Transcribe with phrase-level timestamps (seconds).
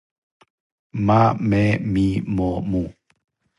[1.05, 2.83] ма ме ми мо му